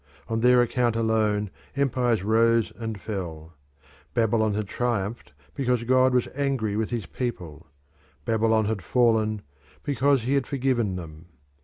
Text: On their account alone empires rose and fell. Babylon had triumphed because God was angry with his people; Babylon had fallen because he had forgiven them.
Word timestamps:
On 0.27 0.39
their 0.39 0.63
account 0.63 0.95
alone 0.95 1.51
empires 1.75 2.23
rose 2.23 2.73
and 2.75 2.99
fell. 2.99 3.53
Babylon 4.15 4.55
had 4.55 4.67
triumphed 4.67 5.31
because 5.53 5.83
God 5.83 6.11
was 6.15 6.27
angry 6.33 6.75
with 6.75 6.89
his 6.89 7.05
people; 7.05 7.67
Babylon 8.25 8.65
had 8.65 8.81
fallen 8.81 9.43
because 9.83 10.23
he 10.23 10.33
had 10.33 10.47
forgiven 10.47 10.95
them. 10.95 11.27